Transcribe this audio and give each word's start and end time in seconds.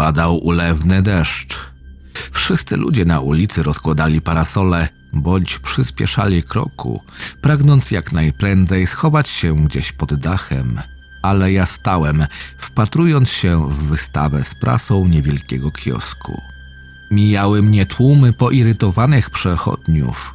Padał 0.00 0.38
ulewny 0.38 1.02
deszcz. 1.02 1.58
Wszyscy 2.32 2.76
ludzie 2.76 3.04
na 3.04 3.20
ulicy 3.20 3.62
rozkładali 3.62 4.20
parasole 4.20 4.88
bądź 5.12 5.58
przyspieszali 5.58 6.42
kroku, 6.42 7.02
pragnąc 7.40 7.90
jak 7.90 8.12
najprędzej 8.12 8.86
schować 8.86 9.28
się 9.28 9.64
gdzieś 9.64 9.92
pod 9.92 10.14
dachem. 10.14 10.80
Ale 11.22 11.52
ja 11.52 11.66
stałem, 11.66 12.26
wpatrując 12.58 13.30
się 13.30 13.68
w 13.68 13.74
wystawę 13.74 14.44
z 14.44 14.54
prasą 14.54 15.04
niewielkiego 15.04 15.70
kiosku. 15.70 16.40
Mijały 17.10 17.62
mnie 17.62 17.86
tłumy 17.86 18.32
poirytowanych 18.32 19.30
przechodniów. 19.30 20.34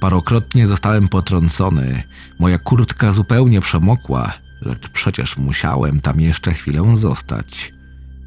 Parokrotnie 0.00 0.66
zostałem 0.66 1.08
potrącony, 1.08 2.02
moja 2.38 2.58
kurtka 2.58 3.12
zupełnie 3.12 3.60
przemokła, 3.60 4.32
lecz 4.60 4.88
przecież 4.88 5.36
musiałem 5.36 6.00
tam 6.00 6.20
jeszcze 6.20 6.52
chwilę 6.52 6.96
zostać. 6.96 7.74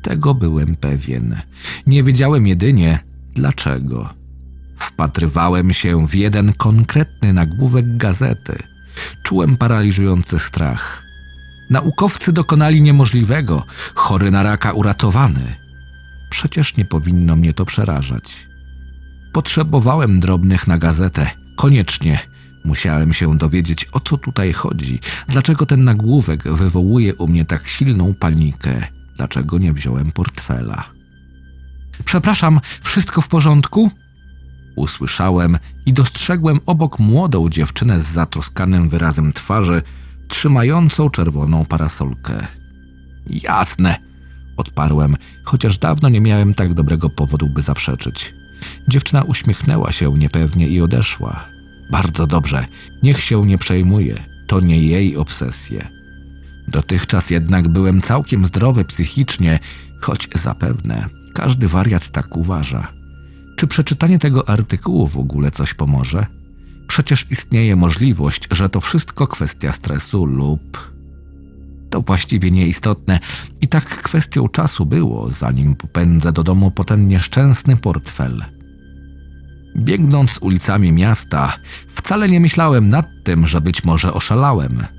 Tego 0.02 0.34
byłem 0.34 0.76
pewien. 0.76 1.42
Nie 1.88 2.04
wiedziałem 2.04 2.48
jedynie 2.48 3.00
dlaczego. 3.36 4.10
Wpatrywałem 4.78 5.74
się 5.74 6.08
w 6.08 6.16
jeden 6.16 6.54
konkretny 6.54 7.34
nagłówek 7.34 7.98
gazety. 7.98 8.58
Czułem 9.24 9.58
paraliżujący 9.58 10.40
strach. 10.40 11.04
Naukowcy 11.70 12.34
dokonali 12.34 12.82
niemożliwego, 12.82 13.64
chory 13.96 14.32
na 14.32 14.44
raka 14.44 14.74
uratowany. 14.74 15.56
Przecież 16.30 16.78
nie 16.78 16.86
powinno 16.86 17.36
mnie 17.36 17.54
to 17.54 17.66
przerażać. 17.66 18.48
Potrzebowałem 19.34 20.20
drobnych 20.20 20.68
na 20.68 20.78
gazetę. 20.78 21.30
Koniecznie. 21.56 22.20
Musiałem 22.66 23.14
się 23.14 23.38
dowiedzieć, 23.38 23.88
o 23.92 24.00
co 24.00 24.18
tutaj 24.18 24.54
chodzi. 24.54 25.00
Dlaczego 25.28 25.66
ten 25.66 25.84
nagłówek 25.84 26.44
wywołuje 26.44 27.16
u 27.16 27.28
mnie 27.28 27.46
tak 27.46 27.68
silną 27.68 28.14
panikę? 28.14 28.88
Dlaczego 29.18 29.58
nie 29.58 29.74
wziąłem 29.74 30.12
portfela? 30.12 30.84
Przepraszam, 32.06 32.60
wszystko 32.82 33.22
w 33.22 33.28
porządku? 33.28 33.92
Usłyszałem 34.76 35.58
i 35.86 35.94
dostrzegłem 35.94 36.60
obok 36.66 37.00
młodą 37.00 37.50
dziewczynę 37.50 38.00
z 38.00 38.06
zatroskanym 38.06 38.90
wyrazem 38.90 39.34
twarzy, 39.34 39.82
trzymającą 40.28 41.10
czerwoną 41.10 41.66
parasolkę. 41.66 42.48
Jasne, 43.30 43.96
odparłem, 44.58 45.16
chociaż 45.44 45.78
dawno 45.78 46.10
nie 46.10 46.22
miałem 46.22 46.54
tak 46.54 46.74
dobrego 46.74 47.10
powodu, 47.10 47.50
by 47.50 47.62
zaprzeczyć. 47.62 48.34
Dziewczyna 48.88 49.24
uśmiechnęła 49.24 49.92
się 49.92 50.14
niepewnie 50.14 50.68
i 50.68 50.82
odeszła. 50.82 51.46
Bardzo 51.92 52.28
dobrze, 52.28 52.66
niech 53.04 53.22
się 53.22 53.46
nie 53.46 53.58
przejmuje, 53.58 54.24
to 54.48 54.60
nie 54.60 54.78
jej 54.80 55.18
obsesje. 55.18 55.97
Dotychczas 56.68 57.30
jednak 57.30 57.68
byłem 57.68 58.02
całkiem 58.02 58.46
zdrowy 58.46 58.86
psychicznie, 58.86 59.60
choć 60.02 60.30
zapewne 60.36 61.10
każdy 61.34 61.68
wariat 61.68 62.10
tak 62.10 62.38
uważa. 62.38 62.88
Czy 63.56 63.68
przeczytanie 63.68 64.20
tego 64.20 64.50
artykułu 64.50 65.08
w 65.08 65.18
ogóle 65.18 65.52
coś 65.52 65.74
pomoże? 65.74 66.26
Przecież 66.88 67.32
istnieje 67.32 67.76
możliwość, 67.76 68.48
że 68.52 68.70
to 68.70 68.82
wszystko 68.82 69.28
kwestia 69.28 69.72
stresu 69.72 70.26
lub. 70.26 70.94
To 71.90 72.02
właściwie 72.02 72.52
nieistotne 72.52 73.20
i 73.62 73.68
tak 73.68 73.84
kwestią 73.86 74.48
czasu 74.48 74.86
było, 74.86 75.32
zanim 75.32 75.76
popędzę 75.76 76.32
do 76.32 76.44
domu 76.44 76.72
po 76.72 76.84
ten 76.84 77.08
nieszczęsny 77.08 77.78
portfel. 77.78 78.46
Biegnąc 79.78 80.38
ulicami 80.42 80.92
miasta, 80.92 81.58
wcale 81.88 82.30
nie 82.30 82.40
myślałem 82.40 82.90
nad 82.90 83.06
tym, 83.24 83.48
że 83.48 83.62
być 83.62 83.84
może 83.84 84.14
oszalałem. 84.14 84.97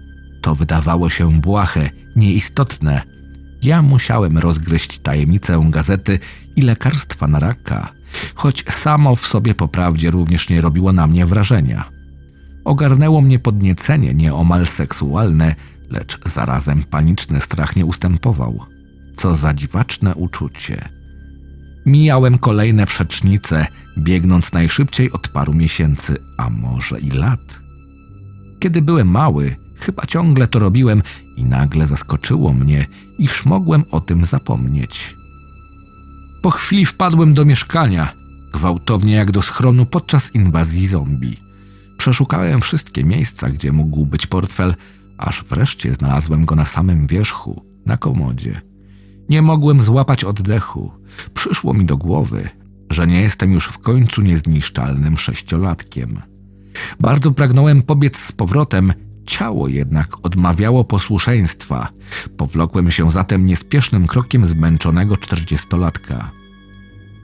To 0.49 0.55
wydawało 0.55 1.11
się 1.11 1.33
błahe, 1.33 1.91
nieistotne. 2.17 3.03
Ja 3.63 3.83
musiałem 3.83 4.39
rozgryźć 4.39 4.99
tajemnicę 4.99 5.61
gazety 5.71 6.19
i 6.57 6.63
lekarstwa 6.63 7.27
na 7.27 7.39
raka, 7.39 7.93
choć 8.35 8.65
samo 8.65 9.17
w 9.17 9.27
sobie 9.27 9.55
po 9.55 9.69
prawdzie 9.69 10.11
również 10.11 10.51
nie 10.51 10.61
robiło 10.61 10.93
na 10.93 11.07
mnie 11.07 11.27
wrażenia. 11.27 11.85
Ogarnęło 12.65 13.21
mnie 13.21 13.39
podniecenie 13.39 14.15
nieomal 14.15 14.67
seksualne, 14.67 15.55
lecz 15.91 16.29
zarazem 16.29 16.85
paniczny 16.85 17.41
strach 17.41 17.77
nie 17.77 17.87
ustępował. 17.87 18.61
Co 19.17 19.37
za 19.37 19.55
dziwaczne 19.55 20.15
uczucie. 20.15 20.89
Mijałem 21.87 22.39
kolejne 22.39 22.87
przecznice, 22.87 23.67
biegnąc 23.99 24.53
najszybciej 24.53 25.13
od 25.13 25.29
paru 25.29 25.55
miesięcy, 25.55 26.17
a 26.39 26.51
może 26.51 27.01
i 27.01 27.11
lat. 27.11 27.61
Kiedy 28.61 28.83
byłem 28.83 29.09
mały, 29.09 29.68
chyba 29.81 30.07
ciągle 30.07 30.49
to 30.49 30.59
robiłem 30.59 31.03
i 31.37 31.45
nagle 31.45 31.87
zaskoczyło 31.87 32.53
mnie, 32.53 32.87
iż 33.19 33.47
mogłem 33.47 33.85
o 33.91 34.01
tym 34.01 34.27
zapomnieć. 34.27 35.17
Po 36.43 36.51
chwili 36.51 36.87
wpadłem 36.87 37.35
do 37.35 37.45
mieszkania, 37.45 38.13
gwałtownie 38.53 39.13
jak 39.13 39.31
do 39.31 39.43
schronu 39.43 39.87
podczas 39.87 40.35
inwazji 40.35 40.87
zombie. 40.87 41.37
Przeszukałem 41.99 42.61
wszystkie 42.61 43.05
miejsca, 43.05 43.51
gdzie 43.51 43.73
mógł 43.73 44.07
być 44.07 44.27
portfel, 44.27 44.75
aż 45.19 45.45
wreszcie 45.45 45.93
znalazłem 45.93 46.45
go 46.45 46.55
na 46.55 46.65
samym 46.65 47.07
wierzchu, 47.07 47.65
na 47.87 47.97
komodzie. 47.97 48.61
Nie 49.29 49.43
mogłem 49.43 49.83
złapać 49.83 50.25
oddechu. 50.25 50.93
Przyszło 51.35 51.75
mi 51.75 51.85
do 51.85 51.97
głowy, 51.97 52.49
że 52.91 53.07
nie 53.07 53.21
jestem 53.21 53.53
już 53.53 53.67
w 53.67 53.79
końcu 53.79 54.23
niezniszczalnym 54.23 55.17
sześciolatkiem. 55.17 56.23
Bardzo 57.01 57.31
pragnąłem 57.31 57.83
pobiec 57.83 58.17
z 58.17 58.33
powrotem, 58.33 58.93
ciało 59.29 59.69
jednak 59.69 60.27
odmawiało 60.27 60.85
posłuszeństwa. 60.85 61.89
Powlokłem 62.37 62.91
się 62.91 63.11
zatem 63.11 63.47
niespiesznym 63.47 64.07
krokiem 64.07 64.45
zmęczonego 64.45 65.17
czterdziestolatka. 65.17 66.31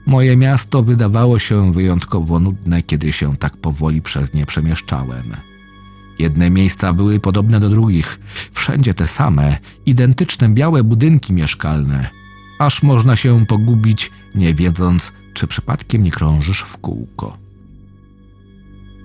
Moje 0.05 0.37
miasto 0.37 0.83
wydawało 0.83 1.39
się 1.39 1.73
wyjątkowo 1.73 2.39
nudne, 2.39 2.83
kiedy 2.83 3.11
się 3.11 3.37
tak 3.37 3.57
powoli 3.57 4.01
przez 4.01 4.33
nie 4.33 4.45
przemieszczałem. 4.45 5.35
Jedne 6.19 6.49
miejsca 6.49 6.93
były 6.93 7.19
podobne 7.19 7.59
do 7.59 7.69
drugich, 7.69 8.19
wszędzie 8.51 8.93
te 8.93 9.07
same, 9.07 9.57
identyczne 9.85 10.49
białe 10.49 10.83
budynki 10.83 11.33
mieszkalne, 11.33 12.09
aż 12.59 12.83
można 12.83 13.15
się 13.15 13.45
pogubić, 13.45 14.11
nie 14.35 14.53
wiedząc, 14.53 15.13
czy 15.33 15.47
przypadkiem 15.47 16.03
nie 16.03 16.11
krążysz 16.11 16.61
w 16.61 16.77
kółko. 16.77 17.37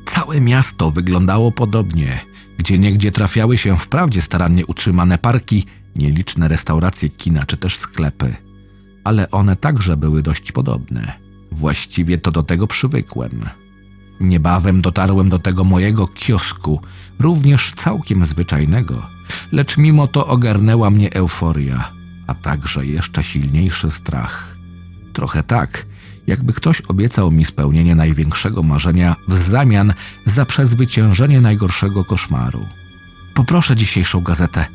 Całe 0.07 0.41
miasto 0.41 0.91
wyglądało 0.91 1.53
podobnie, 1.53 2.30
gdzie 2.61 2.79
niegdzie 2.79 3.13
trafiały 3.13 3.59
się 3.59 3.77
wprawdzie 3.77 4.23
starannie 4.23 4.67
utrzymane 4.67 5.19
parki, 5.19 5.65
nieliczne 5.97 6.49
restauracje, 6.49 7.09
kina 7.09 7.47
czy 7.47 7.57
też 7.57 7.77
sklepy, 7.77 8.35
ale 9.05 9.31
one 9.31 9.57
także 9.57 9.97
były 9.97 10.23
dość 10.23 10.53
podobne. 10.53 11.13
Właściwie 11.53 12.19
to 12.19 12.31
do 12.31 12.43
tego 12.43 12.67
przywykłem. 12.67 13.45
Niebawem 14.21 14.81
dotarłem 14.81 15.29
do 15.29 15.39
tego 15.39 15.65
mojego 15.65 16.09
kiosku, 16.09 16.81
również 17.19 17.73
całkiem 17.77 18.27
zwyczajnego, 18.27 19.07
lecz 19.53 19.77
mimo 19.77 20.07
to 20.07 20.27
ogarnęła 20.27 20.91
mnie 20.91 21.13
euforia, 21.13 21.93
a 22.27 22.35
także 22.35 22.87
jeszcze 22.87 23.23
silniejszy 23.23 23.91
strach. 23.91 24.57
Trochę 25.13 25.43
tak, 25.43 25.87
jakby 26.27 26.53
ktoś 26.53 26.81
obiecał 26.81 27.31
mi 27.31 27.45
spełnienie 27.45 27.95
największego 27.95 28.63
marzenia 28.63 29.17
w 29.29 29.39
zamian 29.39 29.93
za 30.27 30.47
przezwyciężenie 30.47 31.41
najgorszego 31.41 32.05
koszmaru. 32.05 32.67
Poproszę 33.35 33.77
dzisiejszą 33.77 34.21
gazetę, 34.21 34.67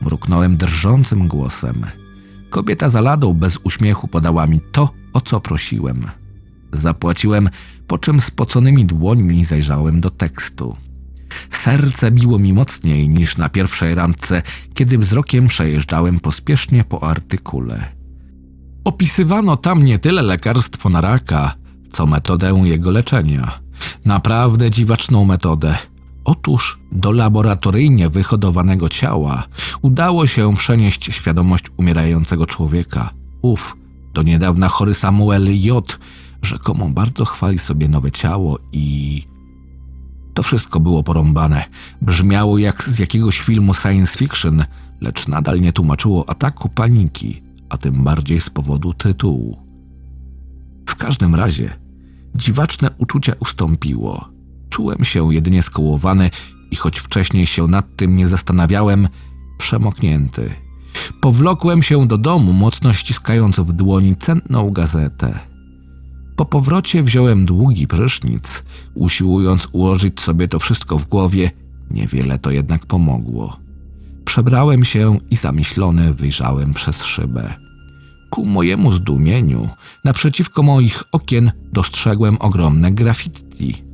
mruknąłem 0.00 0.56
drżącym 0.56 1.28
głosem. 1.28 1.86
Kobieta 2.50 2.88
za 2.88 3.00
ladą 3.00 3.34
bez 3.34 3.58
uśmiechu 3.62 4.08
podała 4.08 4.46
mi 4.46 4.60
to, 4.72 4.90
o 5.12 5.20
co 5.20 5.40
prosiłem. 5.40 6.06
Zapłaciłem, 6.72 7.48
po 7.86 7.98
czym 7.98 8.20
spoconymi 8.20 8.86
dłońmi 8.86 9.44
zajrzałem 9.44 10.00
do 10.00 10.10
tekstu. 10.10 10.76
Serce 11.50 12.10
biło 12.10 12.38
mi 12.38 12.52
mocniej 12.52 13.08
niż 13.08 13.36
na 13.36 13.48
pierwszej 13.48 13.94
randce, 13.94 14.42
kiedy 14.74 14.98
wzrokiem 14.98 15.48
przejeżdżałem 15.48 16.20
pospiesznie 16.20 16.84
po 16.84 17.02
artykule. 17.02 17.99
Opisywano 18.90 19.56
tam 19.56 19.84
nie 19.84 19.98
tyle 19.98 20.22
lekarstwo 20.22 20.88
na 20.88 21.00
raka, 21.00 21.54
co 21.90 22.06
metodę 22.06 22.62
jego 22.64 22.90
leczenia. 22.90 23.58
Naprawdę 24.04 24.70
dziwaczną 24.70 25.24
metodę. 25.24 25.78
Otóż 26.24 26.78
do 26.92 27.12
laboratoryjnie 27.12 28.08
wyhodowanego 28.08 28.88
ciała 28.88 29.44
udało 29.82 30.26
się 30.26 30.54
przenieść 30.56 31.04
świadomość 31.04 31.64
umierającego 31.76 32.46
człowieka. 32.46 33.10
Ów, 33.42 33.76
do 34.14 34.22
niedawna 34.22 34.68
chory 34.68 34.94
Samuel 34.94 35.60
J., 35.60 35.98
rzekomo 36.42 36.88
bardzo 36.88 37.24
chwali 37.24 37.58
sobie 37.58 37.88
nowe 37.88 38.10
ciało 38.10 38.58
i... 38.72 39.22
To 40.34 40.42
wszystko 40.42 40.80
było 40.80 41.02
porąbane. 41.02 41.64
Brzmiało 42.02 42.58
jak 42.58 42.84
z 42.84 42.98
jakiegoś 42.98 43.40
filmu 43.40 43.74
science 43.74 44.18
fiction, 44.18 44.64
lecz 45.00 45.28
nadal 45.28 45.60
nie 45.60 45.72
tłumaczyło 45.72 46.28
ataku 46.28 46.68
paniki, 46.68 47.49
a 47.70 47.78
tym 47.78 48.04
bardziej 48.04 48.40
z 48.40 48.50
powodu 48.50 48.94
tytułu. 48.94 49.58
W 50.88 50.94
każdym 50.94 51.34
razie 51.34 51.70
dziwaczne 52.34 52.90
uczucie 52.98 53.34
ustąpiło. 53.40 54.28
Czułem 54.70 55.04
się 55.04 55.34
jedynie 55.34 55.62
skołowany 55.62 56.30
i 56.70 56.76
choć 56.76 56.98
wcześniej 56.98 57.46
się 57.46 57.66
nad 57.66 57.96
tym 57.96 58.16
nie 58.16 58.26
zastanawiałem, 58.26 59.08
przemoknięty. 59.58 60.50
Powlokłem 61.20 61.82
się 61.82 62.06
do 62.06 62.18
domu, 62.18 62.52
mocno 62.52 62.92
ściskając 62.92 63.60
w 63.60 63.72
dłoni 63.72 64.16
cenną 64.16 64.70
gazetę. 64.70 65.38
Po 66.36 66.44
powrocie 66.44 67.02
wziąłem 67.02 67.46
długi 67.46 67.86
prysznic, 67.86 68.62
usiłując 68.94 69.68
ułożyć 69.72 70.20
sobie 70.20 70.48
to 70.48 70.58
wszystko 70.58 70.98
w 70.98 71.08
głowie. 71.08 71.50
Niewiele 71.90 72.38
to 72.38 72.50
jednak 72.50 72.86
pomogło. 72.86 73.56
Przebrałem 74.24 74.84
się 74.84 75.18
i 75.30 75.36
zamyślony 75.36 76.14
wyjrzałem 76.14 76.74
przez 76.74 77.02
szybę. 77.02 77.54
Ku 78.30 78.46
mojemu 78.46 78.92
zdumieniu, 78.92 79.68
naprzeciwko 80.04 80.62
moich 80.62 81.02
okien 81.12 81.52
dostrzegłem 81.72 82.36
ogromne 82.40 82.92
graffiti. 82.92 83.84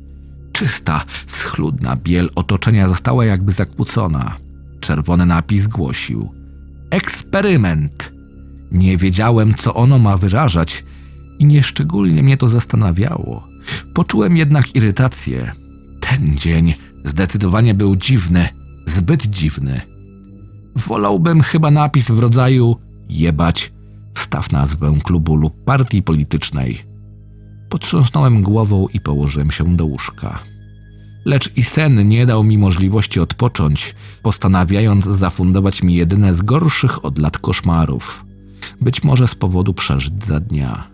Czysta, 0.51 1.03
schludna 1.27 1.95
biel 1.95 2.29
otoczenia 2.35 2.87
została 2.87 3.25
jakby 3.25 3.51
zakłócona. 3.51 4.35
Czerwony 4.79 5.25
napis 5.25 5.67
głosił: 5.67 6.29
Eksperyment. 6.89 8.13
Nie 8.71 8.97
wiedziałem, 8.97 9.53
co 9.53 9.73
ono 9.73 9.99
ma 9.99 10.17
wyrażać 10.17 10.83
i 11.39 11.45
nieszczególnie 11.45 12.23
mnie 12.23 12.37
to 12.37 12.47
zastanawiało. 12.47 13.47
Poczułem 13.93 14.37
jednak 14.37 14.75
irytację. 14.75 15.51
Ten 15.99 16.37
dzień 16.37 16.73
zdecydowanie 17.03 17.73
był 17.73 17.95
dziwny, 17.95 18.49
zbyt 18.85 19.25
dziwny. 19.25 19.81
Wolałbym 20.77 21.41
chyba 21.41 21.71
napis 21.71 22.11
w 22.11 22.19
rodzaju 22.19 22.75
jebać, 23.09 23.73
wstaw 24.15 24.51
nazwę 24.51 24.95
klubu 25.03 25.35
lub 25.35 25.63
partii 25.63 26.03
politycznej. 26.03 26.79
Potrząsnąłem 27.69 28.41
głową 28.41 28.87
i 28.87 28.99
położyłem 28.99 29.51
się 29.51 29.75
do 29.75 29.85
łóżka. 29.85 30.39
Lecz 31.25 31.57
i 31.57 31.63
sen 31.63 32.09
nie 32.09 32.25
dał 32.25 32.43
mi 32.43 32.57
możliwości 32.57 33.19
odpocząć, 33.19 33.95
postanawiając 34.23 35.05
zafundować 35.05 35.83
mi 35.83 35.95
jedyne 35.95 36.33
z 36.33 36.41
gorszych 36.41 37.05
od 37.05 37.19
lat 37.19 37.37
koszmarów. 37.37 38.25
Być 38.81 39.03
może 39.03 39.27
z 39.27 39.35
powodu 39.35 39.73
przeżyć 39.73 40.25
za 40.25 40.39
dnia. 40.39 40.87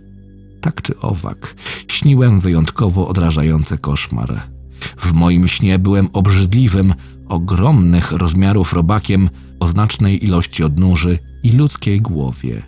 Tak 0.62 0.82
czy 0.82 1.00
owak, 1.00 1.56
śniłem 1.88 2.40
wyjątkowo 2.40 3.08
odrażający 3.08 3.78
koszmar. 3.78 4.42
W 4.98 5.14
moim 5.14 5.48
śnie 5.48 5.80
byłem 5.80 6.10
obrzydliwym, 6.14 6.94
ogromnych 7.30 8.12
rozmiarów 8.12 8.74
robakiem 8.74 9.30
o 9.64 9.68
znacznej 9.68 10.26
ilości 10.26 10.64
odnóży 10.64 11.20
i 11.44 11.52
ludzkiej 11.52 12.02
głowie. 12.02 12.64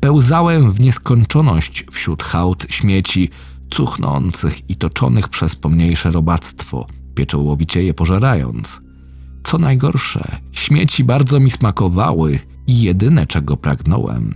Pełzałem 0.00 0.70
w 0.70 0.80
nieskończoność 0.80 1.84
wśród 1.92 2.22
hałd 2.22 2.66
śmieci, 2.68 3.30
cuchnących 3.70 4.70
i 4.70 4.76
toczonych 4.76 5.28
przez 5.28 5.56
pomniejsze 5.56 6.10
robactwo, 6.10 6.86
pieczołowicie 7.14 7.82
je 7.82 7.94
pożerając. 7.94 8.82
Co 9.44 9.58
najgorsze, 9.58 10.36
śmieci 10.52 11.04
bardzo 11.04 11.40
mi 11.40 11.50
smakowały 11.50 12.38
i 12.66 12.82
jedyne 12.82 13.26
czego 13.26 13.56
pragnąłem, 13.56 14.34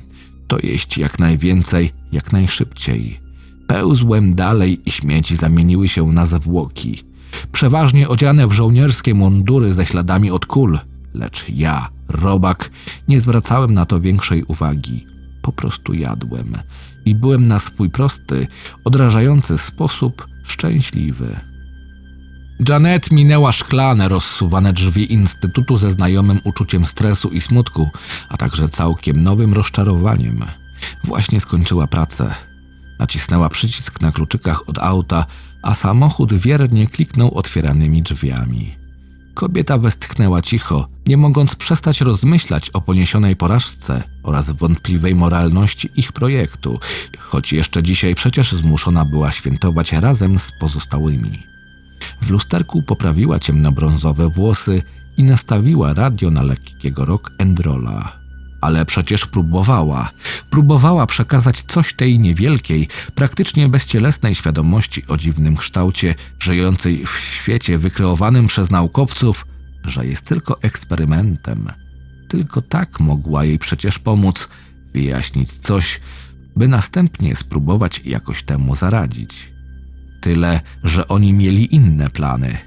to 0.48 0.58
jeść 0.62 0.98
jak 0.98 1.18
najwięcej, 1.18 1.90
jak 2.12 2.32
najszybciej. 2.32 3.20
Pełzłem 3.66 4.34
dalej 4.34 4.80
i 4.86 4.90
śmieci 4.90 5.36
zamieniły 5.36 5.88
się 5.88 6.06
na 6.06 6.26
zwłoki, 6.26 7.02
przeważnie 7.52 8.08
odziane 8.08 8.46
w 8.46 8.52
żołnierskie 8.52 9.14
mundury 9.14 9.74
ze 9.74 9.86
śladami 9.86 10.30
od 10.30 10.46
kul, 10.46 10.78
lecz 11.18 11.48
ja, 11.48 11.88
robak, 12.08 12.70
nie 13.08 13.20
zwracałem 13.20 13.74
na 13.74 13.86
to 13.86 14.00
większej 14.00 14.42
uwagi. 14.42 15.06
Po 15.42 15.52
prostu 15.52 15.94
jadłem 15.94 16.54
i 17.04 17.14
byłem 17.14 17.48
na 17.48 17.58
swój 17.58 17.90
prosty, 17.90 18.46
odrażający 18.84 19.58
sposób 19.58 20.28
szczęśliwy. 20.44 21.40
Janet 22.68 23.12
minęła 23.12 23.52
szklane, 23.52 24.08
rozsuwane 24.08 24.72
drzwi 24.72 25.12
instytutu 25.12 25.76
ze 25.76 25.92
znajomym 25.92 26.40
uczuciem 26.44 26.86
stresu 26.86 27.28
i 27.28 27.40
smutku, 27.40 27.88
a 28.28 28.36
także 28.36 28.68
całkiem 28.68 29.22
nowym 29.22 29.52
rozczarowaniem. 29.52 30.44
Właśnie 31.04 31.40
skończyła 31.40 31.86
pracę. 31.86 32.34
Nacisnęła 32.98 33.48
przycisk 33.48 34.00
na 34.00 34.12
kluczykach 34.12 34.68
od 34.68 34.78
auta, 34.78 35.26
a 35.62 35.74
samochód 35.74 36.34
wiernie 36.34 36.86
kliknął 36.86 37.34
otwieranymi 37.34 38.02
drzwiami. 38.02 38.77
Kobieta 39.38 39.78
westchnęła 39.78 40.42
cicho, 40.42 40.88
nie 41.06 41.16
mogąc 41.16 41.54
przestać 41.54 42.00
rozmyślać 42.00 42.70
o 42.70 42.80
poniesionej 42.80 43.36
porażce 43.36 44.02
oraz 44.22 44.50
wątpliwej 44.50 45.14
moralności 45.14 45.90
ich 45.96 46.12
projektu, 46.12 46.80
choć 47.18 47.52
jeszcze 47.52 47.82
dzisiaj 47.82 48.14
przecież 48.14 48.52
zmuszona 48.52 49.04
była 49.04 49.32
świętować 49.32 49.92
razem 49.92 50.38
z 50.38 50.52
pozostałymi. 50.60 51.42
W 52.22 52.30
lusterku 52.30 52.82
poprawiła 52.82 53.38
ciemnobrązowe 53.38 54.28
włosy 54.28 54.82
i 55.16 55.22
nastawiła 55.22 55.94
radio 55.94 56.30
na 56.30 56.42
lekkiego 56.42 57.04
rock 57.04 57.30
and 57.38 57.60
rolla. 57.60 58.17
Ale 58.60 58.84
przecież 58.84 59.26
próbowała. 59.26 60.10
Próbowała 60.50 61.06
przekazać 61.06 61.62
coś 61.62 61.94
tej 61.94 62.18
niewielkiej, 62.18 62.88
praktycznie 63.14 63.68
bezcielesnej 63.68 64.34
świadomości 64.34 65.02
o 65.08 65.16
dziwnym 65.16 65.56
kształcie, 65.56 66.14
żyjącej 66.38 67.06
w 67.06 67.20
świecie 67.20 67.78
wykreowanym 67.78 68.46
przez 68.46 68.70
naukowców, 68.70 69.46
że 69.84 70.06
jest 70.06 70.24
tylko 70.24 70.62
eksperymentem. 70.62 71.72
Tylko 72.28 72.62
tak 72.62 73.00
mogła 73.00 73.44
jej 73.44 73.58
przecież 73.58 73.98
pomóc 73.98 74.48
wyjaśnić 74.94 75.52
coś, 75.52 76.00
by 76.56 76.68
następnie 76.68 77.36
spróbować 77.36 78.00
jakoś 78.04 78.42
temu 78.42 78.74
zaradzić. 78.74 79.52
Tyle, 80.20 80.60
że 80.84 81.08
oni 81.08 81.32
mieli 81.32 81.74
inne 81.74 82.10
plany. 82.10 82.58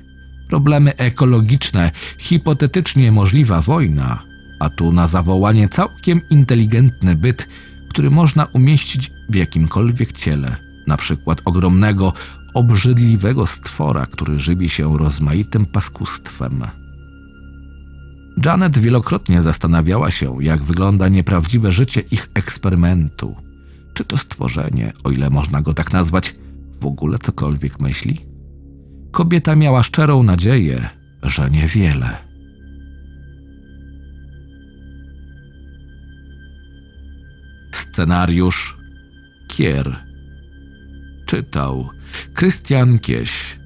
Problemy 0.49 0.97
ekologiczne, 0.97 1.91
hipotetycznie 2.17 3.11
możliwa 3.11 3.61
wojna, 3.61 4.23
a 4.61 4.69
tu 4.69 4.91
na 4.91 5.07
zawołanie 5.07 5.69
całkiem 5.69 6.21
inteligentny 6.29 7.15
byt, 7.15 7.47
który 7.89 8.09
można 8.09 8.45
umieścić 8.45 9.11
w 9.29 9.35
jakimkolwiek 9.35 10.11
ciele, 10.11 10.55
na 10.87 10.97
przykład 10.97 11.41
ogromnego, 11.45 12.13
obrzydliwego 12.53 13.47
stwora, 13.47 14.05
który 14.05 14.39
żywi 14.39 14.69
się 14.69 14.97
rozmaitym 14.97 15.65
paskustwem. 15.65 16.63
Janet 18.45 18.77
wielokrotnie 18.77 19.41
zastanawiała 19.41 20.11
się, 20.11 20.37
jak 20.41 20.63
wygląda 20.63 21.07
nieprawdziwe 21.07 21.71
życie 21.71 22.01
ich 22.11 22.29
eksperymentu. 22.33 23.35
Czy 23.93 24.05
to 24.05 24.17
stworzenie, 24.17 24.93
o 25.03 25.12
ile 25.12 25.29
można 25.29 25.62
go 25.62 25.74
tak 25.74 25.93
nazwać, 25.93 26.36
w 26.81 26.86
ogóle 26.86 27.19
cokolwiek 27.19 27.79
myśli? 27.79 28.19
Kobieta 29.12 29.55
miała 29.55 29.83
szczerą 29.83 30.24
nadzieję, 30.24 30.89
że 31.24 31.50
niewiele. 31.50 32.30
Scenariusz 37.91 38.77
Kier 39.48 40.05
Czytał 41.25 41.89
Krystian 42.33 43.00
Kieś 43.00 43.60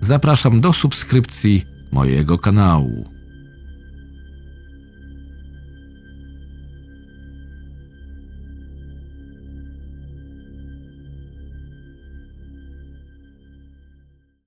Zapraszam 0.00 0.60
do 0.60 0.72
subskrypcji 0.72 1.64
mojego 1.92 2.38
kanału. 2.38 3.15